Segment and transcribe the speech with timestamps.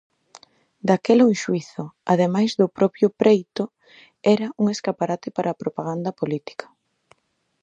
[0.87, 3.63] Daquela un xuízo, ademais do propio preito,
[4.35, 6.65] era un escaparate para a propaganda política.